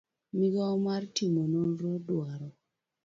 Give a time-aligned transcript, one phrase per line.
[0.37, 2.49] migawo mar timo nonro dwaro